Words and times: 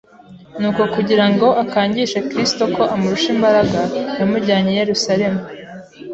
Nuko 0.59 0.81
kugira 0.93 1.25
ngo 1.31 1.47
akangishe 1.63 2.17
Kristo 2.29 2.63
ko 2.75 2.83
amurusha 2.93 3.27
imbaraga, 3.35 3.79
yamujyanye 4.19 4.69
i 4.71 4.77
Yerusalumu 4.81 5.41